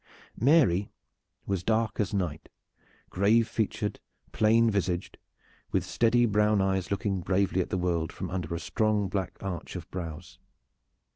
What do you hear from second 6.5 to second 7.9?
eyes looking bravely at the